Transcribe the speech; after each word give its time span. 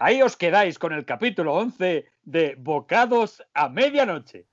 Ahí 0.00 0.22
os 0.22 0.36
quedáis 0.36 0.78
con 0.78 0.92
el 0.92 1.04
capítulo 1.04 1.54
11 1.54 2.06
de 2.22 2.54
Bocados 2.56 3.42
a 3.52 3.68
Medianoche. 3.68 4.46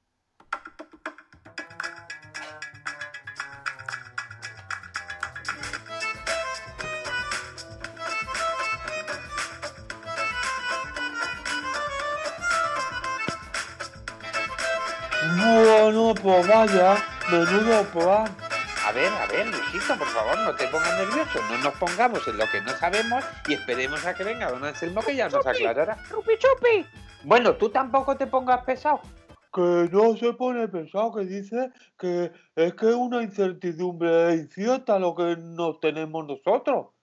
Bueno, 15.37 16.15
pues 16.15 16.47
vaya, 16.47 16.97
menudo 17.29 17.83
plan. 17.93 18.44
A 18.95 18.97
ver, 18.97 19.11
a 19.11 19.27
ver, 19.27 19.47
Luisito, 19.47 19.97
por 19.97 20.07
favor, 20.07 20.37
no 20.39 20.55
te 20.55 20.69
pongas 20.69 20.97
nervioso. 20.97 21.39
No 21.51 21.57
nos 21.57 21.73
pongamos 21.73 22.25
en 22.29 22.37
lo 22.37 22.45
que 22.49 22.61
no 22.61 22.69
sabemos 22.77 23.25
y 23.45 23.55
esperemos 23.55 24.05
a 24.05 24.13
que 24.15 24.23
venga 24.23 24.49
don 24.49 24.63
Anselmo 24.63 25.01
que 25.01 25.17
ya 25.17 25.27
nos 25.27 25.45
aclarará. 25.45 25.97
¡Rupi 26.09 26.31
chupi! 26.37 26.85
Bueno, 27.25 27.57
tú 27.57 27.67
tampoco 27.67 28.15
te 28.15 28.25
pongas 28.25 28.63
pesado. 28.63 29.01
Que 29.53 29.89
no 29.91 30.15
se 30.15 30.31
pone 30.31 30.69
pesado, 30.69 31.13
que 31.13 31.25
dice 31.25 31.71
que 31.99 32.31
es 32.55 32.73
que 32.75 32.87
es 32.87 32.95
una 32.95 33.21
incertidumbre 33.21 34.35
incierta 34.35 34.97
lo 34.97 35.13
que 35.13 35.35
nos 35.39 35.77
tenemos 35.81 36.25
nosotros. 36.25 36.94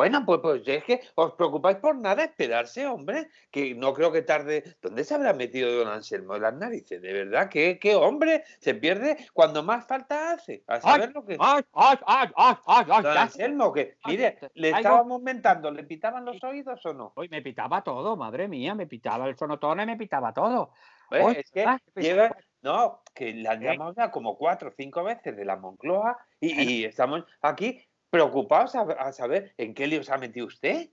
Bueno, 0.00 0.24
pues, 0.24 0.40
pues 0.40 0.62
es 0.66 0.82
que 0.84 1.02
os 1.14 1.34
preocupáis 1.34 1.76
por 1.76 1.94
nada, 1.94 2.24
esperarse, 2.24 2.86
hombre, 2.86 3.28
que 3.50 3.74
no 3.74 3.92
creo 3.92 4.10
que 4.10 4.22
tarde. 4.22 4.64
¿Dónde 4.80 5.04
se 5.04 5.14
habrá 5.14 5.34
metido 5.34 5.70
don 5.70 5.88
Anselmo 5.88 6.36
en 6.36 6.40
las 6.40 6.54
narices? 6.54 7.02
De 7.02 7.12
verdad, 7.12 7.50
que 7.50 7.78
qué 7.78 7.94
hombre 7.94 8.42
se 8.60 8.74
pierde 8.74 9.18
cuando 9.34 9.62
más 9.62 9.86
falta 9.86 10.32
hace. 10.32 10.64
A 10.68 10.80
saber 10.80 11.12
lo 11.12 11.22
que. 11.26 11.36
¡Ay, 11.38 11.62
ay, 11.74 11.98
ay, 12.06 12.28
ay, 12.34 12.54
ay! 12.66 12.84
ay, 12.88 13.02
Don. 13.02 13.18
Anselmo, 13.18 13.74
que, 13.74 13.98
Ay, 14.02 14.16
mire, 14.16 14.38
le 14.54 14.68
ay, 14.68 14.74
estábamos 14.78 15.20
mentando, 15.20 15.70
¿le 15.70 15.84
pitaban 15.84 16.24
los 16.24 16.42
oídos 16.44 16.80
o 16.86 16.94
no? 16.94 17.12
Hoy 17.16 17.28
me 17.28 17.42
pitaba 17.42 17.82
todo, 17.82 18.16
madre 18.16 18.48
mía, 18.48 18.74
me 18.74 18.86
pitaba 18.86 19.28
el 19.28 19.36
sonotone, 19.36 19.84
me 19.84 19.98
pitaba 19.98 20.32
todo. 20.32 20.70
Ay, 21.10 21.36
es 21.40 21.50
que 21.50 21.66
ay, 21.66 21.76
lleva, 21.96 22.34
no, 22.62 23.02
que 23.12 23.34
la 23.34 23.52
han 23.52 23.60
llamado 23.60 23.92
ya 23.94 24.10
como 24.10 24.38
cuatro 24.38 24.70
o 24.70 24.72
cinco 24.74 25.04
veces 25.04 25.36
de 25.36 25.44
la 25.44 25.56
Moncloa 25.56 26.16
y, 26.40 26.62
y 26.62 26.84
estamos 26.86 27.24
aquí 27.42 27.84
preocupados 28.10 28.74
a, 28.74 28.82
a 28.82 29.12
saber 29.12 29.54
en 29.56 29.74
qué 29.74 29.86
lío 29.86 30.02
se 30.02 30.12
ha 30.12 30.18
metido 30.18 30.46
usted. 30.46 30.90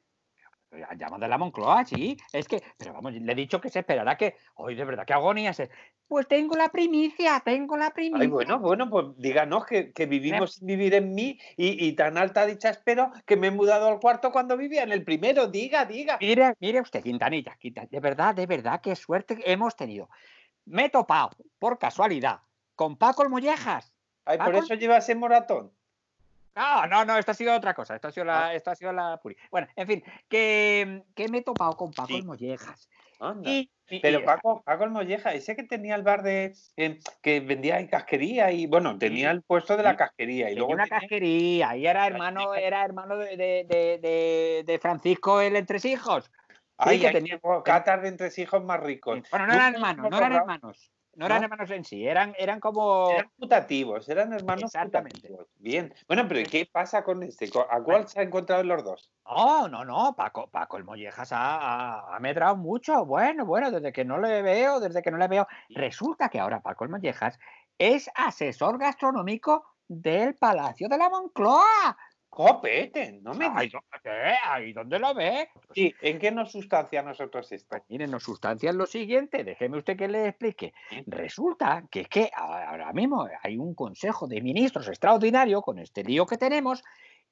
Llaman 0.98 1.22
de 1.22 1.30
la 1.30 1.38
Moncloa, 1.38 1.86
sí. 1.86 2.18
Es 2.34 2.46
que, 2.46 2.62
pero 2.78 2.92
vamos, 2.92 3.14
le 3.14 3.32
he 3.32 3.36
dicho 3.36 3.62
que 3.62 3.70
se 3.70 3.80
esperará 3.80 4.18
que. 4.18 4.36
Hoy, 4.56 4.76
de 4.76 4.84
verdad, 4.84 5.06
qué 5.06 5.14
agonía 5.14 5.54
se. 5.54 5.70
Pues 6.10 6.28
tengo 6.28 6.58
la 6.58 6.68
primicia, 6.70 7.40
tengo 7.40 7.78
la 7.78 7.92
primicia. 7.92 8.22
Ay, 8.24 8.28
bueno, 8.28 8.60
bueno, 8.60 8.90
pues 8.90 9.06
díganos 9.18 9.66
que, 9.66 9.94
que 9.94 10.06
vivimos 10.06 10.56
sin 10.56 10.68
vivir 10.68 10.94
en 10.94 11.16
mí 11.16 11.40
y, 11.56 11.86
y 11.88 11.94
tan 11.94 12.18
alta 12.18 12.46
dicha 12.46 12.70
espero 12.70 13.12
que 13.26 13.38
me 13.38 13.48
he 13.48 13.52
mudado 13.52 13.88
al 13.88 14.00
cuarto 14.02 14.32
cuando 14.34 14.58
vivía 14.58 14.84
en 14.84 14.92
el 14.92 15.06
primero. 15.06 15.48
Diga, 15.48 15.86
diga. 15.86 16.18
Mire, 16.20 16.54
mire 16.60 16.82
usted, 16.82 17.02
Quintanilla, 17.02 17.56
Quinta- 17.58 17.88
de 17.90 18.00
verdad, 18.02 18.36
de 18.36 18.46
verdad, 18.46 18.82
qué 18.82 18.94
suerte 18.98 19.38
hemos 19.46 19.76
tenido. 19.78 20.10
Me 20.66 20.86
he 20.86 20.90
topado, 20.90 21.30
por 21.60 21.80
casualidad, 21.80 22.42
con 22.76 22.98
Paco 22.98 23.28
Mollejas. 23.30 23.94
Ay, 24.26 24.38
por 24.38 24.54
eso 24.54 24.74
lleva 24.74 24.98
ese 24.98 25.16
moratón. 25.16 25.72
No, 26.58 26.88
no, 26.88 27.06
no, 27.06 27.18
esto 27.18 27.32
ha 27.32 27.36
sido 27.36 27.56
otra 27.56 27.74
cosa, 27.74 27.96
esto 27.96 28.08
ha 28.08 28.12
sido 28.12 28.24
Ah. 28.30 28.48
la, 28.48 28.54
esto 28.56 28.72
ha 28.72 28.76
sido 28.76 28.92
la 28.92 29.18
puri. 29.22 29.38
Bueno, 29.52 29.68
en 29.76 29.88
fin, 29.88 30.04
que, 30.28 31.04
que 31.16 31.28
me 31.30 31.38
he 31.40 31.42
topado 31.44 31.74
con 31.78 31.92
Paco 31.92 32.08
Sí. 32.08 32.22
Mollejas. 32.24 32.90
Anda. 33.20 33.50
Y, 33.50 33.72
y- 33.90 34.00
Pero 34.00 34.20
y- 34.20 34.24
Paco, 34.24 34.62
Paco 34.64 34.84
el 34.84 34.92
Molleja, 34.92 35.34
ese 35.34 35.56
que 35.56 35.64
tenía 35.64 35.96
el 35.96 36.04
bar 36.04 36.22
de 36.22 36.54
eh, 36.76 37.00
que 37.22 37.40
vendía 37.40 37.76
ahí 37.78 37.88
casquería 37.88 38.52
y 38.52 38.68
bueno, 38.68 38.98
tenía 39.00 39.32
el 39.32 39.42
puesto 39.42 39.76
de 39.78 39.84
la 39.84 39.92
Sí. 39.92 39.98
casquería 39.98 40.46
y 40.46 40.50
tenía 40.50 40.58
luego 40.60 40.74
una 40.74 40.84
tenía- 40.86 41.00
casquería 41.00 41.76
y 41.78 41.88
era 41.88 42.06
hermano, 42.08 42.54
era 42.54 42.84
hermano 42.86 43.18
de, 43.18 43.38
de, 43.38 43.66
de, 44.02 44.64
de- 44.66 44.80
Francisco 44.80 45.42
el 45.42 45.56
Entresijos. 45.56 46.32
Ay, 46.78 47.00
que 47.00 47.12
tenía- 47.12 47.40
qué 47.40 47.62
catas 47.66 48.04
de 48.04 48.08
entre 48.10 48.30
hijos 48.38 48.64
más 48.64 48.80
ricos. 48.82 49.20
Bueno, 49.32 49.48
no 49.48 49.54
eran 49.54 49.74
hermanos, 49.74 50.12
no 50.12 50.18
eran 50.18 50.34
hermanos. 50.34 50.92
No 51.18 51.26
eran 51.26 51.40
¿No? 51.40 51.46
hermanos 51.46 51.72
en 51.72 51.84
sí, 51.84 52.08
eran, 52.08 52.36
eran 52.38 52.60
como. 52.60 53.10
Eran 53.10 53.32
putativos, 53.38 54.08
eran 54.08 54.34
hermanos 54.34 54.66
Exactamente. 54.66 55.20
putativos. 55.22 55.48
Bien. 55.58 55.94
Bueno, 56.08 56.28
pero 56.28 56.40
¿y 56.42 56.46
qué 56.46 56.70
pasa 56.72 57.04
con 57.04 57.24
este? 57.24 57.50
¿Co- 57.50 57.66
¿A 57.70 57.84
cuál 57.84 58.08
se 58.08 58.20
ha 58.20 58.24
encontrado 58.24 58.64
los 58.64 58.84
dos? 58.84 59.12
No, 59.26 59.68
no, 59.68 59.84
no, 59.84 60.16
Paco, 60.16 60.48
Paco 60.52 60.78
el 60.78 60.84
Mollejas 60.84 61.32
ha, 61.34 61.58
ha, 61.58 62.16
ha 62.16 62.20
medrado 62.20 62.56
mucho. 62.56 63.04
Bueno, 63.06 63.46
bueno, 63.48 63.72
desde 63.72 63.92
que 63.92 64.06
no 64.06 64.20
le 64.20 64.44
veo, 64.44 64.80
desde 64.80 65.02
que 65.02 65.10
no 65.10 65.18
le 65.18 65.28
veo. 65.28 65.48
Resulta 65.70 66.30
que 66.30 66.40
ahora 66.40 66.62
Paco 66.62 66.84
el 66.84 66.92
Mollejas 66.92 67.40
es 67.80 68.10
asesor 68.14 68.78
gastronómico 68.78 69.66
del 69.88 70.36
Palacio 70.36 70.88
de 70.88 70.98
la 71.00 71.10
Moncloa. 71.10 71.98
¡Copete! 72.38 73.20
No 73.24 73.34
me 73.34 73.46
digas. 73.50 73.72
¿dó- 73.72 73.84
¿qué? 74.04 74.36
¿Ahí 74.46 74.72
dónde 74.72 75.00
lo 75.00 75.16
ve? 75.16 75.50
Pues, 75.56 75.66
Sí, 75.74 75.96
¿en 76.02 76.20
qué 76.20 76.30
nos 76.30 76.52
sustancia 76.52 77.02
nosotros 77.02 77.52
esto? 77.52 77.68
pues 77.70 77.82
miren, 77.90 78.12
nos 78.12 78.22
sustancian 78.22 78.78
lo 78.78 78.86
siguiente, 78.86 79.44
déjeme 79.44 79.80
usted 79.80 79.98
que 79.98 80.08
le 80.08 80.28
explique. 80.28 80.72
Resulta 81.08 81.84
que 81.90 82.02
es 82.02 82.08
que 82.10 82.30
ahora 82.36 82.94
mismo 82.94 83.28
hay 83.42 83.58
un 83.58 83.74
consejo 83.74 84.28
de 84.28 84.40
ministros 84.42 84.88
extraordinario 84.88 85.64
con 85.64 85.80
este 85.80 86.04
lío 86.04 86.28
que 86.28 86.38
tenemos 86.38 86.84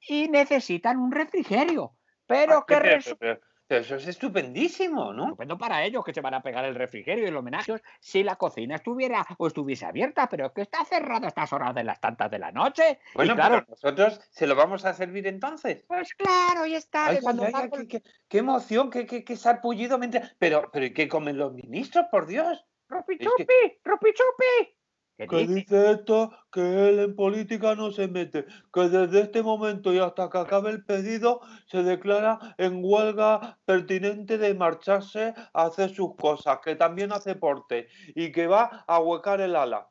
y 0.08 0.28
necesitan 0.28 0.98
un 0.98 1.12
refrigerio. 1.12 1.92
Pero 2.26 2.58
Ah, 2.58 2.64
que 2.66 2.80
resulta 2.80 3.38
pero- 3.66 3.80
eso 3.82 3.96
es 3.96 4.06
estupendísimo, 4.06 5.12
¿no? 5.12 5.24
Estupendo 5.24 5.58
para 5.58 5.84
ellos 5.84 6.04
que 6.04 6.12
se 6.14 6.20
van 6.20 6.34
a 6.34 6.42
pegar 6.42 6.64
el 6.64 6.74
refrigerio 6.74 7.24
y 7.24 7.28
el 7.28 7.36
homenaje 7.36 7.74
si 8.00 8.22
la 8.22 8.36
cocina 8.36 8.76
estuviera 8.76 9.26
o 9.38 9.46
estuviese 9.46 9.86
abierta, 9.86 10.28
pero 10.28 10.46
es 10.46 10.52
que 10.52 10.62
está 10.62 10.84
cerrada 10.84 11.26
a 11.26 11.28
estas 11.28 11.52
horas 11.52 11.74
de 11.74 11.84
las 11.84 12.00
tantas 12.00 12.30
de 12.30 12.38
la 12.38 12.52
noche. 12.52 12.98
Y 13.12 13.16
Bueno, 13.16 13.34
claro, 13.34 13.54
pero 13.64 13.66
nosotros 13.70 14.20
se 14.30 14.46
lo 14.46 14.54
vamos 14.54 14.84
a 14.84 14.94
servir 14.94 15.26
entonces. 15.26 15.84
pues 15.88 16.14
claro, 16.14 16.66
y 16.66 16.74
está. 16.74 17.06
Ay, 17.08 17.18
cuando 17.22 17.42
ay, 17.44 17.52
ay, 17.54 17.62
Paco- 17.68 17.76
qué, 17.78 17.88
qué- 17.88 18.02
qué 18.28 18.38
emoción, 18.38 18.90
qué, 18.90 19.06
qué, 19.06 19.24
qué 19.24 19.36
sarpullido. 19.36 19.98
mientras- 19.98 20.34
Pero, 20.38 20.70
pero 20.72 20.86
¿y 20.86 20.92
qué 20.92 21.08
comen 21.08 21.36
los 21.38 21.52
ministros, 21.54 22.06
por 22.10 22.26
Dios? 22.26 22.64
¡Rupi 22.88 23.14
es 23.14 23.18
que- 23.18 23.24
chupi! 23.24 24.75
¡Rupi 25.18 25.24
chupi! 25.24 25.26
¿Qué 25.28 25.28
Que 25.28 25.36
dice? 25.36 25.54
dice 25.54 25.90
esto 25.92 26.30
que 26.52 26.88
él 26.88 26.98
en 27.00 27.16
política 27.16 27.74
no 27.74 27.90
se 27.90 28.08
mete, 28.08 28.46
que 28.72 28.80
desde 28.88 29.20
este 29.22 29.42
momento 29.42 29.92
y 29.92 29.98
hasta 29.98 30.28
que 30.30 30.38
acabe 30.38 30.70
el 30.70 30.84
pedido 30.84 31.40
se 31.66 31.82
declara 31.82 32.54
en 32.58 32.80
huelga 32.82 33.58
pertinente 33.64 34.38
de 34.38 34.54
marcharse 34.54 35.34
a 35.52 35.62
hacer 35.66 35.90
sus 35.90 36.16
cosas, 36.16 36.58
que 36.64 36.76
también 36.76 37.12
hace 37.12 37.34
porte 37.36 37.88
y 38.14 38.32
que 38.32 38.46
va 38.46 38.84
a 38.86 38.98
huecar 39.00 39.40
el 39.40 39.56
ala. 39.56 39.88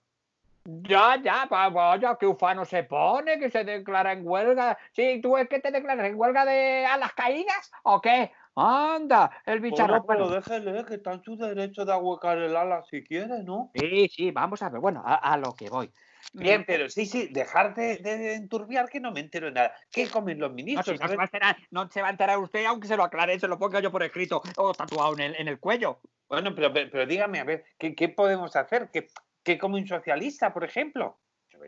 Ya, 0.68 1.22
ya, 1.22 1.46
va- 1.46 1.70
vaya, 1.70 2.18
que 2.18 2.26
ufano 2.26 2.66
se 2.66 2.84
pone, 2.84 3.38
que 3.40 3.52
se 3.52 3.64
declara 3.64 4.14
en 4.14 4.28
huelga. 4.28 4.78
Sí, 4.94 5.20
¿tú 5.22 5.38
es 5.38 5.48
que 5.48 5.60
te 5.60 5.70
declaras 5.72 6.08
en 6.08 6.16
huelga 6.16 6.44
de 6.44 6.86
a 6.86 6.98
las 6.98 7.14
caídas 7.14 7.72
o 7.84 8.02
qué? 8.02 8.32
Anda, 8.56 9.42
el 9.46 9.60
bicharraco. 9.60 10.06
Bueno, 10.08 10.30
pero 10.30 10.42
déjele 10.42 10.86
que 10.86 10.96
está 10.96 11.14
en 11.14 11.24
su 11.24 11.36
derecho 11.36 11.84
de 11.86 11.92
ahuecar 11.92 12.38
el 12.38 12.56
ala 12.56 12.84
si 12.90 13.04
quiere, 13.04 13.44
¿no? 13.44 13.72
Sí, 13.74 14.08
sí, 14.10 14.32
vamos 14.32 14.62
a 14.62 14.70
ver. 14.70 14.80
Bueno, 14.80 15.04
a, 15.06 15.16
a 15.16 15.38
lo 15.38 15.54
que 15.54 15.70
voy. 15.70 15.92
Bien, 16.34 16.64
pero 16.66 16.90
sí, 16.90 17.06
sí, 17.06 17.28
dejar 17.32 17.76
de, 17.76 17.98
de 17.98 18.34
enturbiar 18.34 18.90
que 18.90 19.00
no 19.00 19.12
me 19.12 19.20
entero 19.20 19.48
de 19.48 19.54
nada. 19.54 19.76
¿Qué 19.92 20.10
comen 20.10 20.40
los 20.40 20.50
No, 20.50 20.56
ministros? 20.56 20.98
si 20.98 21.04
no, 21.04 21.08
se 21.10 21.16
va 21.16 21.24
a 21.24 21.26
enterar, 21.26 21.58
no 21.72 21.90
se 21.90 22.02
va 22.02 22.08
a 22.08 22.12
enterar 22.12 22.38
usted, 22.40 22.66
aunque 22.66 22.88
se 22.88 22.98
lo 22.98 23.04
aclare, 23.04 23.40
se 23.40 23.48
lo 23.48 23.60
ponga 23.60 23.80
yo 23.80 23.92
por 23.92 24.04
escrito 24.04 24.42
o 24.58 24.74
tatuado 24.74 25.14
en 25.14 25.20
el, 25.22 25.36
en 25.36 25.48
el 25.48 25.60
cuello. 25.60 26.00
Bueno, 26.28 26.54
pero, 26.56 26.74
pero, 26.74 26.90
pero 26.92 27.06
dígame, 27.06 27.40
a 27.40 27.44
ver, 27.44 27.66
¿qué, 27.78 27.94
qué 27.96 28.10
podemos 28.10 28.56
hacer? 28.56 28.90
¿Qué, 28.92 29.08
¿Qué 29.44 29.58
come 29.58 29.80
un 29.80 29.88
socialista, 29.88 30.54
por 30.54 30.64
ejemplo? 30.64 31.20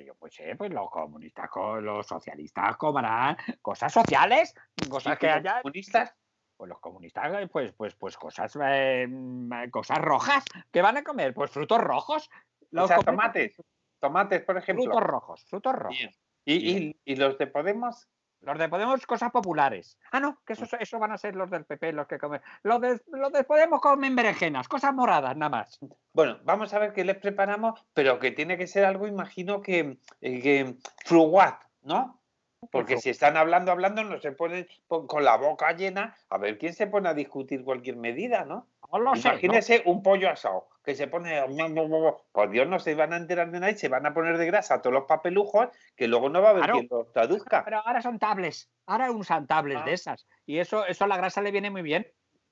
Yo 0.05 0.15
pues 0.15 0.35
sé, 0.35 0.53
pues 0.57 0.71
los 0.71 0.89
comunistas, 0.89 1.49
co- 1.49 1.79
los 1.79 2.05
socialistas 2.05 2.75
comerán 2.75 3.37
cosas 3.61 3.91
sociales, 3.93 4.53
cosas 4.89 5.17
que 5.17 5.29
haya. 5.29 5.61
comunistas. 5.61 6.13
Pues 6.57 6.69
los 6.69 6.79
comunistas, 6.79 7.31
eh, 7.39 7.47
pues, 7.47 7.71
pues, 7.73 7.95
pues 7.95 8.17
cosas, 8.17 8.57
eh, 8.61 9.05
mm, 9.07 9.69
cosas 9.69 9.99
rojas. 9.99 10.43
¿Qué 10.71 10.81
van 10.81 10.97
a 10.97 11.03
comer? 11.03 11.33
Pues 11.33 11.51
frutos 11.51 11.79
rojos. 11.79 12.29
O 12.29 12.65
Los 12.71 12.87
sea, 12.87 12.97
comunistas, 12.97 13.05
tomates. 13.05 13.63
Tomates, 13.99 14.41
por 14.41 14.57
ejemplo. 14.57 14.85
Frutos 14.85 15.03
rojos, 15.03 15.45
frutos 15.45 15.75
rojos. 15.75 15.97
Bien. 15.97 16.11
¿Y, 16.45 16.53
y, 16.55 17.01
y 17.05 17.15
los 17.15 17.37
de 17.37 17.47
Podemos? 17.47 18.07
Los 18.41 18.57
de 18.57 18.69
Podemos, 18.69 19.05
cosas 19.05 19.31
populares. 19.31 19.97
Ah, 20.11 20.19
no, 20.19 20.39
que 20.45 20.53
esos 20.53 20.71
eso 20.79 20.99
van 20.99 21.11
a 21.11 21.17
ser 21.17 21.35
los 21.35 21.49
del 21.49 21.65
PP 21.65 21.91
los 21.93 22.07
que 22.07 22.17
comen. 22.17 22.41
Los 22.63 22.79
de, 22.79 23.01
los 23.07 23.31
de 23.31 23.43
Podemos 23.43 23.81
comen 23.81 24.15
berenjenas, 24.15 24.67
cosas 24.67 24.93
moradas, 24.93 25.35
nada 25.35 25.49
más. 25.49 25.79
Bueno, 26.13 26.39
vamos 26.43 26.73
a 26.73 26.79
ver 26.79 26.93
qué 26.93 27.03
les 27.03 27.17
preparamos, 27.17 27.83
pero 27.93 28.19
que 28.19 28.31
tiene 28.31 28.57
que 28.57 28.67
ser 28.67 28.85
algo, 28.85 29.07
imagino 29.07 29.61
que, 29.61 29.99
eh, 30.21 30.41
que 30.41 30.77
fruguat, 31.05 31.61
¿no? 31.81 32.21
Porque 32.71 32.97
si 32.97 33.09
están 33.09 33.37
hablando, 33.37 33.71
hablando, 33.71 34.03
no 34.03 34.19
se 34.19 34.31
ponen 34.31 34.67
pon- 34.87 35.07
con 35.07 35.23
la 35.23 35.37
boca 35.37 35.71
llena, 35.75 36.15
a 36.29 36.37
ver 36.37 36.57
quién 36.57 36.73
se 36.73 36.87
pone 36.87 37.09
a 37.09 37.13
discutir 37.13 37.63
cualquier 37.63 37.95
medida, 37.97 38.45
¿no? 38.45 38.67
No 38.91 38.99
lo 38.99 39.15
sé. 39.15 39.27
¿no? 39.27 39.33
Imagínese 39.33 39.81
un 39.85 40.01
pollo 40.01 40.29
asado 40.29 40.67
que 40.83 40.95
se 40.95 41.07
pone, 41.07 41.41
por 42.31 42.49
Dios, 42.49 42.67
no 42.67 42.79
se 42.79 42.95
van 42.95 43.13
a 43.13 43.17
enterar 43.17 43.51
de 43.51 43.59
nada 43.59 43.71
y 43.71 43.77
se 43.77 43.89
van 43.89 44.05
a 44.05 44.13
poner 44.13 44.37
de 44.37 44.45
grasa 44.45 44.81
todos 44.81 44.93
los 44.93 45.03
papelujos 45.05 45.67
que 45.95 46.07
luego 46.07 46.29
no 46.29 46.41
va 46.41 46.47
a 46.49 46.51
haber 46.51 46.63
Claro. 46.63 46.79
quien 46.79 46.87
los 46.89 47.11
traduzca. 47.11 47.63
Pero 47.65 47.79
ahora 47.85 48.01
son 48.01 48.17
tablets. 48.19 48.69
Ahora 48.85 49.11
usan 49.11 49.47
tablets 49.47 49.81
Ah. 49.81 49.85
de 49.85 49.93
esas. 49.93 50.27
Y 50.45 50.59
eso, 50.59 50.85
eso 50.85 51.03
a 51.03 51.07
la 51.07 51.17
grasa 51.17 51.41
le 51.41 51.51
viene 51.51 51.69
muy 51.69 51.81
bien. 51.81 52.07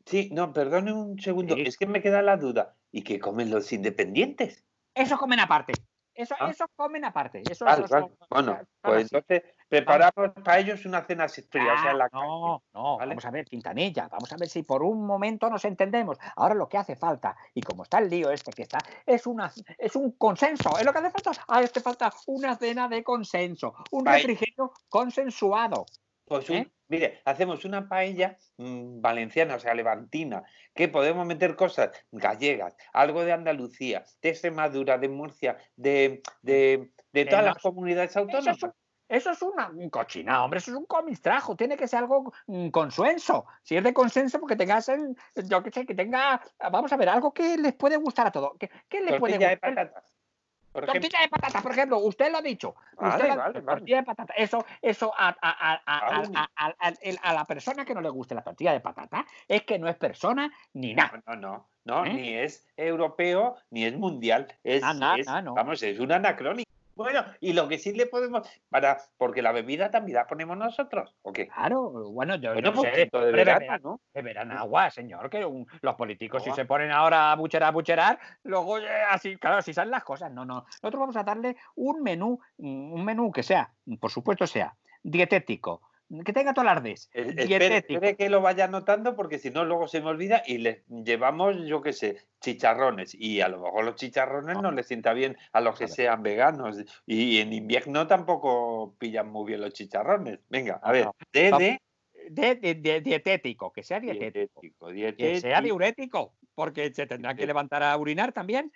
Sí, 0.05 0.29
no, 0.33 0.51
perdone 0.53 0.91
un 0.93 1.19
segundo, 1.19 1.55
Sí. 1.55 1.63
es 1.65 1.77
que 1.77 1.85
me 1.87 2.01
queda 2.01 2.21
la 2.21 2.37
duda. 2.37 2.75
¿Y 2.91 3.03
qué 3.03 3.19
comen 3.19 3.49
los 3.49 3.71
independientes? 3.71 4.63
Eso 4.93 5.17
comen 5.17 5.39
aparte. 5.39 5.81
Eso, 6.13 6.35
Ah. 6.39 6.49
eso 6.49 6.65
comen 6.75 7.03
aparte. 7.05 7.41
Eso, 7.49 7.65
Vale, 7.65 7.83
eso 7.85 7.93
vale. 7.93 8.07
son- 8.07 8.27
Bueno, 8.29 8.55
son 8.57 8.67
pues 8.81 8.95
así. 9.05 9.15
entonces, 9.15 9.43
preparamos 9.77 10.31
para 10.43 10.59
ellos 10.59 10.85
una 10.85 11.03
cena 11.03 11.27
fría, 11.27 11.73
o 11.73 11.81
sea, 11.81 11.91
en 11.91 11.97
la 11.97 12.05
Ah, 12.05 12.09
no, 12.13 12.19
calle, 12.19 12.63
no, 12.73 12.97
¿vale? 12.97 13.09
vamos 13.09 13.25
a 13.25 13.31
ver, 13.31 13.45
Quintanilla, 13.45 14.07
vamos 14.07 14.31
a 14.31 14.37
ver 14.37 14.47
si 14.49 14.63
por 14.63 14.83
un 14.83 15.05
momento 15.05 15.49
nos 15.49 15.65
entendemos. 15.65 16.17
Ahora 16.35 16.55
lo 16.55 16.67
que 16.69 16.77
hace 16.77 16.95
falta, 16.95 17.35
y 17.53 17.61
como 17.61 17.83
está 17.83 17.99
el 17.99 18.09
lío 18.09 18.29
este 18.31 18.51
que 18.51 18.63
está, 18.63 18.79
es 19.05 19.27
una 19.27 19.51
es 19.77 19.95
un 19.95 20.11
consenso, 20.13 20.77
es 20.77 20.85
lo 20.85 20.91
que 20.93 20.99
hace 20.99 21.11
falta. 21.11 21.31
Ah, 21.47 21.59
hace 21.59 21.81
falta 21.81 22.11
una 22.27 22.55
cena 22.55 22.87
de 22.87 23.03
consenso, 23.03 23.73
un 23.91 24.05
refrigerio 24.05 24.71
consensuado. 24.89 25.85
Pues 26.27 26.49
un- 26.49 26.55
¿Eh? 26.57 26.71
mire, 26.87 27.21
hacemos 27.25 27.65
una 27.65 27.87
paella 27.87 28.37
mm, 28.57 28.99
valenciana, 28.99 29.55
o 29.55 29.59
sea, 29.59 29.75
levantina, 29.75 30.43
que 30.73 30.87
podemos 30.87 31.25
meter 31.27 31.55
cosas 31.55 31.91
gallegas, 32.11 32.75
algo 32.93 33.23
de 33.23 33.31
Andalucía, 33.33 34.03
de 34.21 34.29
Extremadura, 34.29 34.97
de 34.97 35.07
Murcia, 35.09 35.57
de, 35.75 36.23
de, 36.41 36.91
de 37.13 37.25
todas 37.25 37.45
las 37.45 37.57
comunidades 37.59 38.09
Eso 38.11 38.21
es, 38.21 38.25
autónomas. 38.25 38.63
un- 38.63 38.73
eso 39.07 39.31
es 39.31 39.41
una 39.41 39.69
un 39.69 39.89
cochinado, 39.89 40.43
hombre, 40.45 40.59
eso 40.59 40.71
es 40.71 40.77
un 40.77 40.85
comistrajo, 40.85 41.55
tiene 41.55 41.77
que 41.77 41.87
ser 41.87 41.99
algo 41.99 42.33
mm, 42.47 42.69
consenso. 42.69 43.45
Si 43.63 43.75
es 43.77 43.83
de 43.83 43.93
consenso, 43.93 44.39
porque 44.39 44.55
tengas, 44.55 44.89
el- 44.89 45.15
yo 45.35 45.61
qué 45.63 45.71
sé, 45.71 45.85
que 45.85 45.93
tenga, 45.95 46.41
vamos 46.71 46.91
a 46.91 46.97
ver, 46.97 47.09
algo 47.09 47.33
que 47.33 47.57
les 47.57 47.73
puede 47.73 47.97
gustar 47.97 48.27
a 48.27 48.31
todos. 48.31 48.53
¿Qué, 48.59 48.69
qué 48.89 49.01
les 49.01 49.19
puede 49.19 49.33
Tortilla 49.33 49.49
de 49.49 49.55
gustar? 49.55 49.75
patatas. 49.75 50.11
Por 50.71 50.85
Tortilla 50.87 51.21
de 51.21 51.29
patata, 51.29 51.61
por 51.61 51.71
ejemplo, 51.71 51.99
usted 51.99 52.29
lo 52.29 52.39
ha 52.39 52.41
dicho. 52.41 52.75
Vale, 52.97 53.15
usted 53.15 53.27
vale, 53.37 53.61
vale. 53.61 53.61
Tortilla 53.79 53.97
de 53.97 54.03
patata. 54.03 54.33
Eso, 54.35 54.65
eso 54.81 55.13
a, 55.17 55.29
a- 55.41 55.81
a- 55.85 56.21
a- 57.23 57.33
la 57.33 57.45
persona 57.45 57.85
que 57.85 57.93
no 57.93 58.01
le 58.01 58.09
guste 58.09 58.35
la 58.35 58.41
tortilla 58.43 58.73
de 58.73 58.81
patata 58.81 59.25
es 59.47 59.63
que 59.63 59.79
no 59.79 59.87
es 59.87 59.95
persona 59.95 60.51
ni 60.73 60.93
nada. 60.93 61.23
no, 61.27 61.35
no, 61.37 61.69
no, 61.85 62.05
¿Eh? 62.05 62.13
ni 62.13 62.33
es 62.33 62.67
europeo 62.75 63.55
ni 63.69 63.85
es 63.85 63.95
mundial. 63.97 64.47
Es, 64.65 64.83
Ah, 64.83 64.93
no, 64.93 65.15
es- 65.15 65.25
no, 65.27 65.41
no. 65.41 65.53
Vamos, 65.53 65.81
es 65.81 65.97
un 65.97 66.11
anacrónico. 66.11 66.69
Bueno, 66.95 67.25
y 67.41 67.51
lo 67.53 67.67
que 67.67 67.77
sí 67.77 67.91
le 67.93 68.05
podemos, 68.05 68.47
para, 68.69 68.97
porque 69.17 69.41
la 69.41 69.51
bebida 69.51 69.91
también 69.91 70.15
la 70.15 70.27
ponemos 70.27 70.57
nosotros, 70.57 71.13
¿o 71.23 71.33
qué? 71.33 71.47
Claro, 71.49 71.89
bueno, 72.11 72.35
yo, 72.35 72.53
Bueno, 72.53 72.73
yo 72.73 72.81
sé, 72.81 72.89
poquito 72.89 73.19
de 73.25 73.31
verano, 73.33 73.59
beberán- 73.59 73.81
¿no? 73.83 74.01
beberán 74.13 74.51
agua, 74.53 74.89
señor, 74.89 75.29
que 75.29 75.45
un- 75.45 75.67
los 75.81 75.95
políticos 75.95 76.41
si 76.43 76.51
se 76.53 76.63
ponen 76.65 76.91
ahora 76.91 77.33
a 77.33 77.35
bucherar, 77.35 77.67
a 77.69 77.71
bucherar, 77.71 78.19
luego 78.43 78.77
eh, 78.79 78.87
así, 79.09 79.35
claro, 79.37 79.57
así 79.57 79.73
salen 79.73 79.91
las 79.91 80.05
cosas. 80.05 80.31
No, 80.31 80.45
no. 80.45 80.65
Nosotros 80.81 80.99
vamos 80.99 81.17
a 81.17 81.23
darle 81.23 81.57
un 81.75 82.01
menú, 82.01 82.39
un 82.57 83.03
menú 83.03 83.29
que 83.31 83.43
sea, 83.43 83.73
por 83.99 84.09
supuesto 84.11 84.47
sea, 84.47 84.73
dietético, 85.03 85.81
que 86.23 86.33
tenga. 86.33 86.53
Eh, 86.55 86.93
Espere, 86.93 87.45
Dietético. 87.45 87.93
espere 87.95 88.15
que 88.15 88.29
lo 88.29 88.41
vaya 88.41 88.65
anotando 88.65 89.15
porque 89.15 89.39
si 89.39 89.49
no 89.49 89.65
luego 89.65 89.87
se 89.87 90.01
me 90.01 90.07
olvida 90.07 90.43
y 90.45 90.59
le 90.59 90.83
llevamos, 90.87 91.55
yo 91.65 91.81
qué 91.81 91.93
sé, 91.93 92.17
chicharrones 92.41 93.15
y 93.15 93.41
a 93.41 93.47
lo 93.47 93.59
mejor 93.59 93.85
los 93.85 93.95
chicharrones 93.95 94.57
no 94.61 94.71
les 94.71 94.87
sienta 94.87 95.13
bien 95.13 95.35
a 95.51 95.61
los 95.61 95.77
que 95.77 95.87
sean 95.87 96.21
veganos 96.23 96.77
y 97.05 97.39
en 97.39 97.53
invierno 97.53 98.07
tampoco 98.07 98.95
pillan 98.99 99.31
muy 99.31 99.47
bien 99.47 99.61
los 99.61 99.73
chicharrones. 99.73 100.39
Venga, 100.49 100.79
a 100.83 100.91
ver, 100.91 101.05
no. 101.05 101.15
de, 101.33 101.43
Vamos. 101.49 101.59
de 101.59 101.81
De, 102.29 102.55
de- 102.55 102.73
de- 102.75 103.01
dietético, 103.01 103.71
que 103.71 103.83
sea 103.83 103.99
dietético. 103.99 104.61
dietético, 104.61 104.87
Que 104.87 105.39
sea 105.39 105.61
dietético. 105.61 105.61
diurético, 105.63 106.33
porque 106.55 106.91
se 106.93 107.05
tendrá 107.05 107.31
que 107.31 107.37
Dietético. 107.37 107.47
levantar 107.47 107.83
a 107.83 107.95
orinar 107.97 108.31
también. 108.31 108.71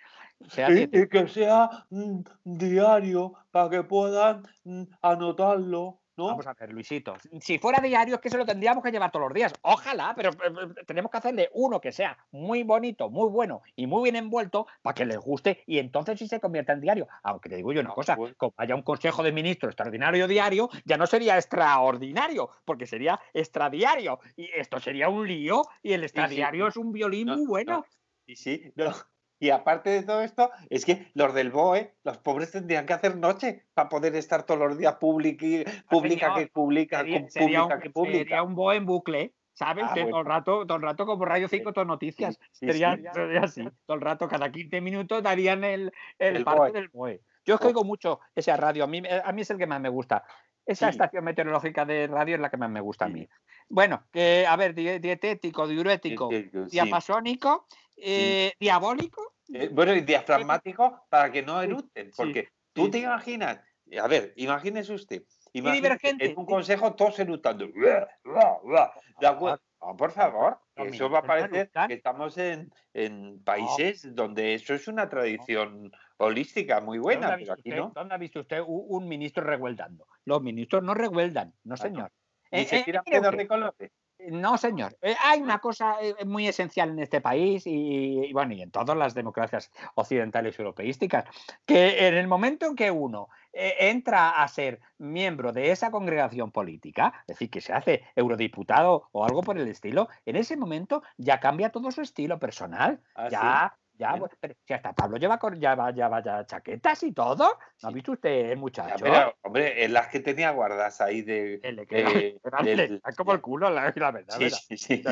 Sea 0.48 0.70
Y, 0.70 0.74
dietético. 0.74 1.18
y 1.18 1.22
que 1.22 1.28
sea 1.28 1.68
mm, 1.90 2.20
diario 2.44 3.34
para 3.50 3.70
que 3.70 3.82
puedan 3.82 4.42
mm, 4.64 4.82
anotarlo, 5.02 5.99
¿no? 6.20 6.26
Vamos 6.28 6.46
a 6.46 6.54
ver, 6.54 6.72
Luisito. 6.72 7.14
Si 7.40 7.58
fuera 7.58 7.80
diario 7.80 8.16
es 8.16 8.20
que 8.20 8.30
se 8.30 8.36
lo 8.36 8.44
tendríamos 8.44 8.84
que 8.84 8.90
llevar 8.90 9.10
todos 9.10 9.26
los 9.26 9.34
días. 9.34 9.52
Ojalá, 9.62 10.12
pero 10.16 10.30
eh, 10.30 10.34
eh, 10.78 10.84
tenemos 10.86 11.10
que 11.10 11.18
hacerle 11.18 11.50
uno 11.54 11.80
que 11.80 11.92
sea 11.92 12.16
muy 12.30 12.62
bonito, 12.62 13.08
muy 13.08 13.28
bueno 13.28 13.62
y 13.76 13.86
muy 13.86 14.04
bien 14.04 14.16
envuelto 14.16 14.66
para 14.82 14.94
que 14.94 15.04
les 15.04 15.18
guste 15.18 15.62
y 15.66 15.78
entonces 15.78 16.18
sí 16.18 16.28
se 16.28 16.40
convierta 16.40 16.72
en 16.72 16.80
diario. 16.80 17.08
Aunque 17.22 17.48
te 17.48 17.56
digo 17.56 17.72
yo 17.72 17.80
una 17.80 17.90
Ah, 17.90 17.94
cosa, 17.94 18.16
como 18.36 18.54
haya 18.56 18.74
un 18.74 18.82
consejo 18.82 19.22
de 19.22 19.32
ministros 19.32 19.70
extraordinario 19.70 20.26
diario, 20.28 20.68
ya 20.84 20.96
no 20.96 21.06
sería 21.06 21.36
extraordinario, 21.36 22.50
porque 22.64 22.86
sería 22.86 23.18
extradiario. 23.34 24.20
Y 24.36 24.48
esto 24.54 24.78
sería 24.80 25.08
un 25.08 25.26
lío 25.26 25.62
y 25.82 25.92
el 25.92 26.04
extradiario 26.04 26.68
es 26.68 26.76
un 26.76 26.92
violín 26.92 27.26
No, 27.26 27.36
muy 27.36 27.44
no, 27.44 27.50
bueno. 27.50 27.86
Y 28.26 28.36
sí, 28.36 28.72
no. 28.76 28.92
Y 29.40 29.50
aparte 29.50 29.90
de 29.90 30.02
todo 30.02 30.20
esto, 30.20 30.50
es 30.68 30.84
que 30.84 31.10
los 31.14 31.32
del 31.34 31.50
BOE, 31.50 31.94
los 32.04 32.18
pobres 32.18 32.52
tendrían 32.52 32.86
que 32.86 32.92
hacer 32.92 33.16
noche 33.16 33.64
para 33.74 33.88
poder 33.88 34.14
estar 34.14 34.44
todos 34.44 34.60
los 34.60 34.78
días 34.78 34.98
publiqui- 35.00 35.64
publica 35.88 36.26
señor, 36.26 36.38
que 36.38 36.46
publica, 36.48 36.98
Sería, 36.98 37.26
publica 37.26 37.64
un, 37.74 37.80
que 37.80 37.90
publica. 37.90 38.18
sería 38.18 38.42
un 38.42 38.54
boe 38.54 38.76
en 38.76 38.86
bucle. 38.86 39.34
¿Sabes? 39.52 39.84
Ah, 39.88 39.92
que 39.94 40.04
todo 40.06 40.20
el 40.20 40.26
rato, 40.26 40.66
todo 40.66 40.76
el 40.76 40.82
rato 40.82 41.04
como 41.04 41.24
Radio 41.26 41.46
5, 41.48 41.72
todo 41.74 41.84
noticias. 41.84 42.38
Sí, 42.52 42.66
sería, 42.66 42.96
sí. 42.96 43.02
sería 43.12 43.40
así. 43.40 43.64
Todo 43.84 43.96
el 43.96 44.00
rato, 44.00 44.26
cada 44.28 44.50
15 44.50 44.80
minutos 44.80 45.22
darían 45.22 45.64
el, 45.64 45.92
el, 46.18 46.36
El 46.36 46.44
parte 46.44 46.60
BOE. 46.60 46.72
del 46.72 46.88
BOE. 46.88 47.20
Yo 47.44 47.54
es 47.56 47.60
que 47.60 47.66
oigo 47.66 47.84
mucho 47.84 48.20
esa 48.34 48.56
radio. 48.56 48.84
A 48.84 48.86
mí, 48.86 49.02
eh, 49.04 49.20
a 49.22 49.32
mí 49.32 49.42
es 49.42 49.50
el 49.50 49.58
que 49.58 49.66
más 49.66 49.80
me 49.80 49.88
gusta. 49.90 50.24
Esa 50.64 50.86
Sí. 50.86 50.90
estación 50.92 51.24
meteorológica 51.24 51.84
de 51.84 52.06
radio 52.06 52.36
es 52.36 52.40
la 52.40 52.48
que 52.48 52.56
más 52.56 52.70
me 52.70 52.80
gusta 52.80 53.06
a 53.06 53.08
mí. 53.08 53.28
Bueno, 53.68 54.04
que, 54.12 54.46
a 54.48 54.56
ver, 54.56 54.74
die- 54.74 54.98
dietético, 55.00 55.66
diurético, 55.66 56.30
sí. 56.30 56.50
diapasónico, 56.70 57.66
eh, 57.96 58.52
diabólico. 58.58 59.29
Eh, 59.52 59.68
bueno, 59.72 59.94
y 59.94 60.02
diafragmático 60.02 61.06
para 61.08 61.30
que 61.30 61.42
no 61.42 61.60
sí, 61.62 61.68
porque 62.16 62.48
tú 62.72 62.90
te 62.90 62.98
imaginas, 62.98 63.60
a 64.00 64.06
ver, 64.06 64.32
imagínese 64.36 64.92
usted, 64.94 65.22
imagínese 65.52 66.14
en 66.18 66.38
un 66.38 66.46
consejo 66.46 66.94
todos 66.94 67.18
eructando. 67.18 67.66
¿De 67.66 69.26
acuerdo? 69.26 69.60
No, 69.80 69.96
por 69.96 70.12
favor, 70.12 70.58
los 70.76 70.88
eso 70.88 71.08
va 71.08 71.20
a 71.20 71.22
parecer 71.22 71.70
que 71.88 71.94
estamos 71.94 72.36
en, 72.36 72.70
en 72.92 73.42
países 73.42 74.14
donde 74.14 74.52
eso 74.54 74.74
es 74.74 74.86
una 74.88 75.08
tradición 75.08 75.90
holística 76.18 76.80
muy 76.82 76.98
¿Dónde 76.98 77.16
buena, 77.16 77.36
pero 77.38 77.54
aquí 77.54 77.70
usted- 77.70 77.76
no. 77.76 77.92
¿Dónde 77.94 78.14
ha 78.14 78.18
visto 78.18 78.40
usted 78.40 78.62
un, 78.66 79.08
ministro 79.08 79.42
revueldando? 79.42 80.06
Los 80.26 80.42
ministros 80.42 80.82
no 80.82 80.92
revueldan, 80.92 81.54
no 81.64 81.74
Ah, 81.74 81.78
señor. 81.78 82.12
Ni 82.52 82.60
Eh, 82.60 82.64
se 82.66 82.76
eh, 82.80 82.82
tiran 82.84 83.04
mire 83.06 83.20
pedos 83.20 83.32
usted, 83.32 83.38
de 83.38 83.48
colores. 83.48 83.92
No, 84.30 84.56
señor. 84.56 84.96
Eh, 85.02 85.14
hay 85.24 85.40
una 85.40 85.58
cosa 85.58 85.96
eh, 86.00 86.24
muy 86.24 86.46
esencial 86.46 86.90
en 86.90 87.00
este 87.00 87.20
país 87.20 87.66
y, 87.66 88.26
y, 88.26 88.32
bueno, 88.32 88.54
y 88.54 88.62
en 88.62 88.70
todas 88.70 88.96
las 88.96 89.12
democracias 89.14 89.70
occidentales 89.96 90.56
y 90.56 90.62
europeísticas, 90.62 91.24
que 91.66 92.06
en 92.06 92.14
el 92.14 92.28
momento 92.28 92.66
en 92.66 92.76
que 92.76 92.90
uno 92.90 93.28
eh, 93.52 93.74
entra 93.80 94.42
a 94.42 94.46
ser 94.46 94.80
miembro 94.98 95.52
de 95.52 95.72
esa 95.72 95.90
congregación 95.90 96.52
política, 96.52 97.12
es 97.22 97.34
decir, 97.34 97.50
que 97.50 97.60
se 97.60 97.72
hace 97.72 98.04
eurodiputado 98.14 99.08
o 99.10 99.24
algo 99.24 99.42
por 99.42 99.58
el 99.58 99.66
estilo, 99.66 100.08
en 100.24 100.36
ese 100.36 100.56
momento 100.56 101.02
ya 101.16 101.40
cambia 101.40 101.70
todo 101.70 101.90
su 101.90 102.00
estilo 102.00 102.38
personal. 102.38 103.02
Ah, 103.16 103.28
sí. 103.28 103.80
Ya, 104.00 104.12
bueno, 104.16 104.34
pero 104.40 104.54
si 104.66 104.72
hasta 104.72 104.92
Pablo 104.94 105.18
lleva, 105.18 105.38
con- 105.38 105.60
ya, 105.60 105.74
va- 105.74 105.90
ya 105.94 106.08
vaya 106.08 106.44
chaquetas 106.46 107.02
y 107.02 107.12
todo. 107.12 107.58
¿No 107.82 107.88
ha 107.88 107.92
visto 107.92 108.12
usted, 108.12 108.30
el 108.30 108.48
Ya, 108.50 108.56
muchacho? 108.56 108.94
pero, 109.04 109.34
hombre, 109.42 109.84
en 109.84 109.92
las 109.92 110.08
que 110.08 110.20
tenía 110.20 110.50
guardadas 110.52 111.00
ahí 111.02 111.20
de... 111.22 111.60
Está 111.62 112.42
como 113.16 113.32
el 113.34 113.40
culo, 113.40 113.68
la, 113.70 113.92
la 113.94 114.10
verdad. 114.10 114.36
Sí, 114.38 114.50
sí, 114.50 114.76
sí, 114.76 115.02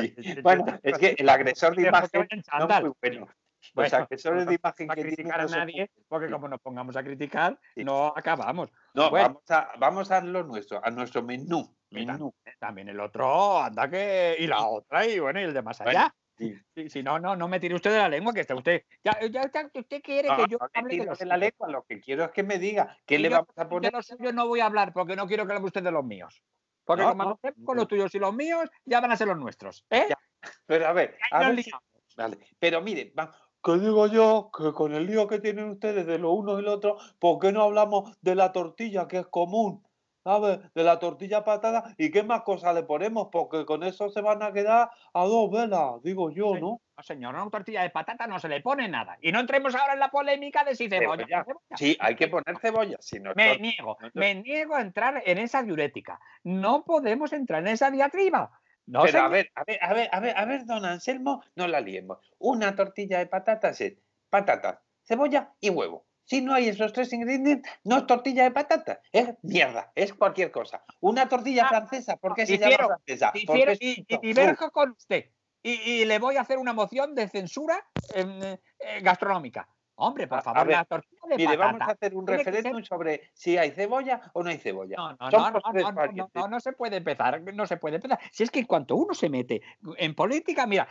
Bueno, 0.41 0.65
es 0.81 0.97
que 0.99 1.15
el 1.17 1.29
agresor 1.29 1.75
de 1.75 1.83
imagen 1.87 2.27
no 2.59 2.67
muy 2.81 2.91
bueno. 3.01 3.27
Los 3.61 3.73
Bueno, 3.73 3.97
agresores 3.97 4.45
de 4.47 4.55
imagen 4.55 4.87
no 4.87 4.95
que 4.95 5.01
criticar 5.01 5.41
a 5.41 5.45
nadie, 5.45 5.91
porque 6.07 6.31
como 6.31 6.47
nos 6.47 6.61
pongamos 6.61 6.95
a 6.95 7.03
criticar, 7.03 7.59
Sí. 7.75 7.83
no 7.83 8.07
acabamos. 8.15 8.71
No, 8.93 9.09
Bueno. 9.09 9.27
vamos, 9.27 9.51
a, 9.51 9.69
vamos 9.77 10.11
a 10.11 10.21
lo 10.21 10.43
nuestro, 10.43 10.79
a 10.83 10.89
nuestro 10.89 11.21
menú. 11.23 11.75
Menú. 11.91 12.33
También 12.57 12.87
el 12.89 12.99
otro, 13.01 13.59
anda 13.61 13.89
que. 13.89 14.37
Y 14.39 14.47
la 14.47 14.65
otra, 14.65 15.05
y 15.05 15.19
bueno, 15.19 15.41
y 15.41 15.43
el 15.43 15.53
de 15.53 15.61
más 15.61 15.79
allá. 15.81 16.13
Sí. 16.39 16.55
Si, 16.75 16.89
si 16.89 17.03
no, 17.03 17.19
no, 17.19 17.35
no 17.35 17.47
me 17.47 17.59
tire 17.59 17.75
usted 17.75 17.91
de 17.91 17.97
la 17.97 18.09
lengua, 18.09 18.33
que 18.33 18.41
está 18.41 18.55
usted. 18.55 18.83
Ya, 19.03 19.19
ya, 19.29 19.51
ya, 19.51 19.69
usted 19.73 20.01
quiere 20.01 20.29
No, 20.29 20.37
que 20.37 20.47
yo 20.49 20.57
no 20.57 20.67
le 20.73 20.79
hable 20.79 20.97
de 20.97 21.05
los 21.05 21.19
de 21.19 21.25
la 21.25 21.37
lengua, 21.37 21.69
lo 21.69 21.83
que 21.83 21.99
quiero 21.99 22.23
es 22.25 22.31
que 22.31 22.43
me 22.43 22.57
diga 22.57 22.97
qué 23.05 23.15
Y 23.15 23.19
le 23.19 23.29
yo 23.29 23.35
vamos 23.35 23.57
a 23.57 23.67
poner. 23.69 23.91
los 23.93 24.05
suyos 24.07 24.33
no 24.33 24.47
voy 24.47 24.61
a 24.61 24.65
hablar, 24.65 24.93
porque 24.93 25.15
no 25.15 25.27
quiero 25.27 25.45
que 25.45 25.53
hable 25.53 25.65
usted 25.65 25.83
de 25.83 25.91
los 25.91 26.03
míos. 26.05 26.41
Porque 26.85 27.03
No, 27.03 27.09
como 27.09 27.39
con 27.65 27.77
los 27.77 27.87
tuyos 27.87 28.15
y 28.15 28.19
los 28.19 28.33
míos, 28.33 28.67
ya 28.85 28.99
van 28.99 29.11
a 29.11 29.17
ser 29.17 29.27
los 29.27 29.37
nuestros. 29.37 29.85
¿eh? 29.91 30.07
Ya, 30.09 30.17
Pero 30.65 30.87
a 30.87 30.93
ver, 30.93 31.17
a 31.31 31.39
ver 31.39 31.65
vale. 32.15 32.39
Pero 32.59 32.81
mire, 32.81 33.13
va- 33.17 33.35
Que 33.61 33.73
digo 33.73 34.07
yo 34.07 34.49
que 34.57 34.71
con 34.71 34.93
el 34.93 35.05
lío 35.05 35.27
que 35.27 35.39
tienen 35.39 35.69
ustedes 35.69 36.07
de 36.07 36.17
lo 36.17 36.31
uno 36.31 36.59
y 36.59 36.63
lo 36.63 36.73
otro, 36.73 36.97
¿por 37.19 37.39
qué 37.39 37.51
no 37.51 37.63
hablamos 37.63 38.17
de 38.21 38.35
la 38.35 38.53
tortilla 38.53 39.07
que 39.07 39.17
es 39.17 39.27
común? 39.27 39.85
¿Sabes? 40.29 40.59
De 40.75 40.83
la 40.83 40.99
tortilla 40.99 41.43
patada 41.43 41.95
y 41.97 42.11
qué 42.11 42.21
más 42.21 42.43
cosas 42.43 42.75
le 42.75 42.83
ponemos, 42.83 43.29
porque 43.31 43.65
con 43.65 43.81
eso 43.81 44.11
se 44.11 44.21
van 44.21 44.43
a 44.43 44.53
quedar 44.53 44.91
a 45.11 45.23
dos 45.25 45.49
velas, 45.49 46.03
digo 46.03 46.29
yo, 46.29 46.53
Sí. 46.53 46.61
¿no? 46.61 46.81
No, 46.95 47.03
señor, 47.03 47.35
a 47.35 47.41
una 47.41 47.49
tortilla 47.49 47.81
de 47.81 47.89
patata 47.89 48.27
no 48.27 48.37
se 48.37 48.47
le 48.47 48.61
pone 48.61 48.87
nada. 48.87 49.17
Y 49.21 49.31
no 49.31 49.39
entremos 49.39 49.73
ahora 49.73 49.93
en 49.93 49.99
la 49.99 50.11
polémica 50.11 50.63
de 50.63 50.75
si 50.75 50.87
cebolla. 50.87 51.25
Cebolla. 51.25 51.41
o 51.41 51.45
cebolla. 51.45 51.77
sí, 51.77 51.97
hay 51.99 52.15
que 52.15 52.27
poner 52.27 52.59
cebolla. 52.59 52.97
Si 52.99 53.19
no, 53.19 53.33
Me 53.33 53.57
niego, 53.57 53.97
no, 54.01 54.09
me 54.13 54.35
niego 54.35 54.75
a 54.75 54.81
entrar 54.81 55.23
en 55.25 55.39
esa 55.39 55.63
diurética. 55.63 56.19
No 56.43 56.83
podemos 56.83 57.33
entrar 57.33 57.61
en 57.61 57.69
esa 57.69 57.89
diatriba. 57.89 58.51
No, 58.85 59.01
Pero 59.03 59.21
a 59.21 59.29
ver, 59.29 59.49
a 59.55 59.63
ver, 59.63 59.79
a 59.81 59.93
ver, 59.95 60.09
a 60.11 60.19
ver, 60.19 60.37
a 60.37 60.45
ver, 60.45 60.65
don 60.65 60.85
Anselmo, 60.85 61.43
no 61.55 61.67
la 61.67 61.81
liemos. 61.81 62.19
Una 62.37 62.75
tortilla 62.75 63.17
de 63.17 63.25
patatas 63.25 63.81
es 63.81 63.97
patatas, 64.29 64.77
cebolla 65.03 65.53
y 65.59 65.71
huevo. 65.71 66.05
Si 66.29 66.41
no 66.41 66.53
hay 66.53 66.67
esos 66.69 66.93
tres 66.93 67.11
ingredientes, 67.11 67.71
no 67.83 67.97
es 67.97 68.05
tortilla 68.05 68.43
de 68.43 68.51
patatas, 68.51 68.99
es 69.11 69.29
mierda, 69.41 69.91
es 69.95 70.13
cualquier 70.13 70.51
cosa. 70.51 70.83
Una 70.99 71.27
tortilla 71.27 71.63
Ah, 71.65 71.69
francesa, 71.69 72.17
¿por 72.17 72.35
qué 72.35 72.45
se 72.45 72.51
difiero, 72.53 72.83
llama 72.83 72.87
francesa? 72.97 73.31
Difiero 73.33 73.71
y, 73.79 74.05
y 74.07 74.17
diverjo 74.17 74.69
con 74.69 74.91
usted. 74.91 75.31
Y, 75.63 75.71
y 75.71 76.05
le 76.05 76.19
voy 76.19 76.37
a 76.37 76.41
hacer 76.41 76.59
una 76.59 76.71
moción 76.71 77.15
de 77.15 77.27
censura 77.27 77.83
em, 78.13 78.43
eh, 78.43 78.59
gastronómica. 79.01 79.67
Hombre, 80.01 80.27
por 80.27 80.37
A- 80.37 80.39
a 80.39 80.43
favor, 80.43 80.67
ver, 80.67 80.77
la 80.77 80.85
tortilla 80.85 81.21
de 81.27 81.35
Mire, 81.35 81.57
vamos 81.57 81.81
a 81.81 81.85
hacer 81.91 82.15
un 82.15 82.25
ser- 82.25 82.37
referéndum 82.37 82.83
sobre 82.83 83.29
si 83.33 83.57
hay 83.57 83.71
cebolla 83.71 84.21
o 84.33 84.41
no 84.43 84.49
hay 84.49 84.57
cebolla. 84.57 84.95
No, 84.95 85.09
no, 85.11 85.29
no, 85.29 85.29
no, 85.29 85.51
no, 85.51 85.61
no, 85.73 85.81
no, 85.81 85.93
valientes. 85.93 86.31
no, 86.35 86.47
no 86.47 86.59
se 86.61 86.71
puede 86.71 86.95
empezar, 86.97 87.41
no 87.53 87.67
se 87.67 87.75
puede 87.77 87.97
empezar. 87.97 88.17
Si 88.31 88.43
es 88.43 88.49
que 88.51 88.59
en 88.59 88.65
cuanto 88.65 88.95
uno 88.95 89.13
se 89.13 89.29
mete 89.29 89.61
en 89.97 90.15
política, 90.15 90.65
mira, 90.65 90.87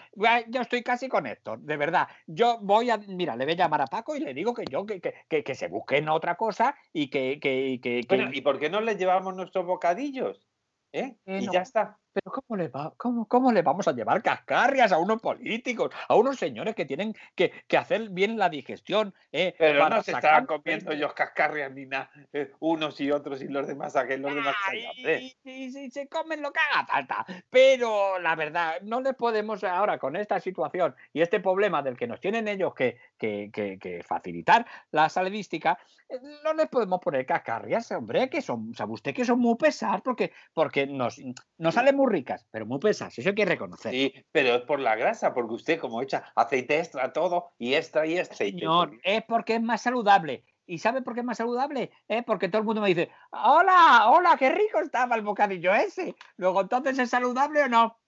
yo 0.49 0.61
estoy 0.61 0.83
casi 0.83 1.09
con 1.09 1.27
esto, 1.27 1.57
de 1.57 1.77
verdad. 1.79 2.07
Yo 2.27 2.59
voy 2.61 2.91
a, 2.91 2.99
mira, 2.99 3.35
le 3.35 3.45
voy 3.47 3.55
a 3.55 3.57
llamar 3.57 3.81
a 3.81 3.87
Paco 3.87 4.15
y 4.15 4.21
le 4.21 4.35
digo 4.35 4.53
que 4.53 4.65
yo, 4.71 4.85
que, 4.85 5.01
que, 5.01 5.15
que, 5.27 5.43
que 5.43 5.55
se 5.55 5.69
busquen 5.69 6.09
otra 6.11 6.35
cosa 6.37 6.77
y 6.93 7.09
que, 7.09 7.41
que, 7.41 7.81
que, 7.83 8.05
Bueno, 8.09 8.31
¿y 8.33 8.43
por 8.43 8.59
qué 8.59 8.69
no 8.69 8.83
les 8.83 8.99
llevamos 8.99 9.35
nuestros 9.35 9.65
bocadillos? 9.65 10.47
¿Eh? 10.93 11.17
Eh, 11.27 11.41
y 11.43 11.51
ya 11.53 11.61
está. 11.63 11.99
Pero 12.13 12.33
¿cómo 12.33 12.57
le, 12.57 12.69
va, 12.69 12.93
cómo, 12.97 13.27
¿cómo 13.29 13.53
le 13.53 13.63
vamos 13.63 13.87
a 13.87 13.93
llevar 13.93 14.23
cascarrias 14.23 14.91
a 14.93 14.99
unos 14.99 15.21
políticos, 15.21 15.91
a 16.09 16.15
unos 16.17 16.37
señores 16.39 16.75
que 16.75 16.85
tienen 16.85 17.15
que, 17.35 17.53
que 17.69 17.77
hacer 17.77 18.09
bien 18.11 18.37
la 18.39 18.49
digestión? 18.49 19.15
eh, 19.31 19.55
Pero 19.59 19.89
no 19.89 20.03
se 20.03 20.13
estaban 20.13 20.47
comiendo 20.47 20.91
ellos 20.93 21.13
cascarrias 21.13 21.71
ni 21.73 21.87
nada, 21.87 22.11
eh, 22.33 22.53
unos 22.61 23.01
y 23.01 23.11
otros 23.11 23.43
y 23.43 23.49
los 23.49 23.67
demás 23.67 23.95
a 23.95 24.07
que 24.07 24.17
los 24.19 24.35
demás 24.35 24.57
hambre. 24.67 25.37
y- 25.45 25.77
y 25.85 25.91
se 25.91 26.09
comen 26.09 26.43
lo 26.43 26.53
que 26.53 26.61
haga 26.61 26.87
falta. 26.87 27.27
Pero 27.51 28.19
la 28.19 28.35
verdad, 28.35 28.81
no 28.83 29.01
les 29.01 29.15
podemos 29.15 29.63
ahora 29.65 29.99
con 29.99 30.17
esta 30.17 30.41
situación 30.41 30.95
y 31.13 31.21
este 31.21 31.41
problema 31.41 31.83
del 31.83 31.97
que 31.97 32.07
nos 32.07 32.21
tienen 32.21 32.49
ellos 32.49 32.75
que, 32.75 32.99
que- 33.19 33.51
que- 33.53 33.79
que 33.79 34.03
facilitar 34.03 34.67
la 34.91 35.09
saladística, 35.09 35.79
eh, 36.09 36.19
no 36.43 36.55
les 36.55 36.69
podemos 36.69 37.01
poner 37.01 37.27
cascarrias, 37.27 37.91
hombre, 37.93 38.31
que 38.31 38.41
son, 38.41 38.75
sabe 38.75 38.93
usted 38.93 39.15
que 39.15 39.25
son 39.27 39.39
muy 39.39 39.57
pesadas 39.57 40.01
porque, 40.01 40.33
porque 40.55 40.87
nos, 40.87 41.21
nos 41.59 41.75
salen 41.75 41.97
muy 41.99 42.13
ricas, 42.13 42.47
pero 42.51 42.65
muy 42.65 42.79
pesadas, 42.79 43.19
eso 43.19 43.29
hay 43.29 43.35
que 43.35 43.45
reconocer. 43.45 43.93
Sí, 43.93 44.15
pero 44.33 44.55
es 44.55 44.63
por 44.63 44.81
la 44.81 44.95
grasa, 44.95 45.35
porque 45.35 45.55
usted 45.55 45.79
como 45.81 46.01
echa 46.01 46.33
aceite 46.35 46.79
extra 46.79 47.13
todo 47.13 47.51
y 47.59 47.75
extra 47.75 48.07
y 48.07 48.19
extra. 48.19 48.47
y 48.47 48.53
Señor, 48.53 48.91
todo. 48.91 49.01
es 49.03 49.23
porque 49.25 49.57
es 49.57 49.63
más 49.63 49.83
saludable. 49.83 50.45
¿Y 50.67 50.79
sabe 50.79 51.03
por 51.03 51.15
qué 51.15 51.21
es 51.21 51.27
más 51.27 51.39
saludable? 51.39 51.91
Es 52.09 52.25
porque 52.25 52.49
todo 52.49 52.61
el 52.61 52.67
mundo 52.67 52.83
me 52.83 52.89
dice, 52.89 53.11
hola, 53.31 54.11
hola, 54.11 54.37
qué 54.39 54.51
rico 54.51 54.81
estaba 54.81 55.17
el 55.17 55.23
bocadillo 55.23 55.75
ese. 55.75 56.15
Luego, 56.37 56.61
entonces, 56.61 56.99
¿es 56.99 57.11
saludable 57.11 57.63
o 57.63 57.69
no? 57.69 57.99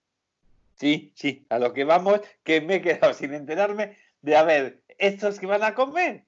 Sí, 0.74 1.12
sí, 1.16 1.46
a 1.50 1.58
lo 1.58 1.72
que 1.72 1.84
vamos, 1.84 2.20
que 2.42 2.60
me 2.60 2.76
he 2.76 2.82
quedado 2.82 3.12
sin 3.14 3.34
enterarme 3.34 3.96
de, 4.20 4.36
a 4.36 4.42
ver, 4.42 4.82
¿estos 4.98 5.40
que 5.40 5.46
van 5.46 5.62
a 5.64 5.74
comer? 5.74 6.26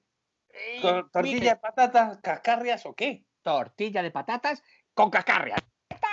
Y, 0.77 0.81
¿Con 0.81 0.95
mire, 0.95 1.09
tortilla 1.11 1.53
de 1.53 1.59
patatas, 1.59 2.17
cascarrias 2.21 2.85
o 2.85 2.93
qué? 2.93 3.23
tortilla 3.43 4.01
de 4.01 4.11
patatas 4.11 4.63
con 4.93 5.09
cascarrias. 5.09 5.59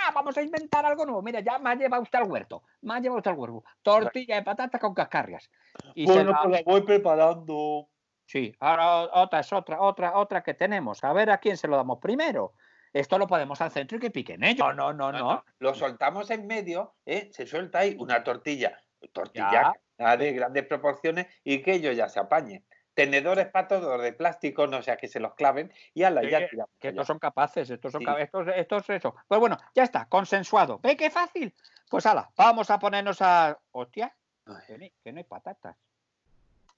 Está, 0.01 0.13
Vamos 0.13 0.37
a 0.37 0.41
inventar 0.41 0.85
algo 0.85 1.05
nuevo. 1.05 1.21
Mira, 1.21 1.39
ya 1.39 1.59
me 1.59 1.69
ha 1.71 1.75
llevado 1.75 2.03
usted 2.03 2.19
al 2.19 2.29
huerto. 2.29 2.63
Me 2.81 2.93
ha 2.95 2.99
llevado 2.99 3.17
usted 3.17 3.31
al 3.31 3.37
huerto. 3.37 3.63
Tortilla 3.81 4.35
de 4.35 4.43
patatas 4.43 4.79
con 4.81 4.93
cascarrias. 4.93 5.49
Y 5.95 6.05
Bueno, 6.05 6.31
la- 6.31 6.41
pues 6.43 6.51
la 6.51 6.61
voy 6.71 6.81
preparando. 6.81 7.87
Sí, 8.25 8.55
ahora 8.59 9.01
otra 9.13 9.39
es 9.41 9.51
otra, 9.51 9.81
otra, 9.81 10.17
otra 10.17 10.41
que 10.43 10.53
tenemos. 10.53 11.03
A 11.03 11.11
ver 11.13 11.29
a 11.31 11.37
quién 11.39 11.57
se 11.57 11.67
lo 11.67 11.75
damos 11.75 11.99
primero. 11.99 12.53
Esto 12.93 13.17
lo 13.17 13.27
podemos 13.27 13.59
al 13.61 13.71
centro 13.71 13.97
y 13.97 14.01
que 14.01 14.11
piquen 14.11 14.43
ellos. 14.43 14.59
No, 14.59 14.73
no, 14.73 14.93
no, 14.93 15.11
no. 15.11 15.45
Lo 15.59 15.73
soltamos 15.73 16.29
en 16.31 16.45
medio, 16.47 16.95
¿eh? 17.05 17.29
se 17.31 17.45
suelta 17.45 17.79
ahí 17.79 17.95
una 17.99 18.23
tortilla, 18.23 18.77
tortilla 19.13 19.73
Ya. 19.97 20.17
de 20.17 20.33
grandes 20.33 20.65
proporciones 20.65 21.27
y 21.43 21.61
que 21.61 21.73
ellos 21.75 21.95
ya 21.95 22.09
se 22.09 22.19
apañen. 22.19 22.65
Tenedores 22.93 23.47
para 23.47 23.67
todos 23.67 24.01
de 24.01 24.11
plástico, 24.13 24.67
no 24.67 24.81
sea 24.81 24.97
que 24.97 25.07
se 25.07 25.19
los 25.19 25.33
claven 25.35 25.71
y 25.93 26.03
ala, 26.03 26.21
Sí, 26.21 26.29
ya 26.29 26.47
tiramos. 26.49 26.71
Que 26.79 26.89
estos 26.89 27.07
son 27.07 27.19
capaces, 27.19 27.69
estos 27.69 27.91
son 27.91 28.01
Sí. 28.01 28.07
estos, 28.19 28.47
estos 28.55 28.89
eso. 28.89 29.15
Pues 29.27 29.39
bueno, 29.39 29.57
ya 29.73 29.83
está, 29.83 30.05
consensuado. 30.07 30.79
¿Ve 30.83 30.97
qué 30.97 31.09
fácil? 31.09 31.55
Pues 31.89 32.05
ala, 32.05 32.29
vamos 32.35 32.69
a 32.69 32.79
ponernos 32.79 33.21
a. 33.21 33.57
Hostia, 33.71 34.15
Ay, 34.45 34.55
que 34.67 34.77
no 34.77 34.83
hay- 34.83 34.93
que 35.03 35.11
no 35.13 35.17
hay 35.19 35.23
patatas. 35.23 35.77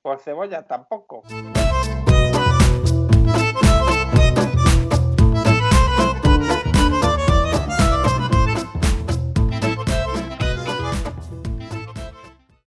Por 0.02 0.20
cebolla 0.20 0.68
tampoco. 0.68 1.24